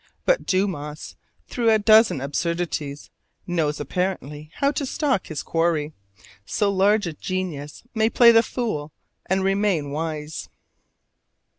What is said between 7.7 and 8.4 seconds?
may play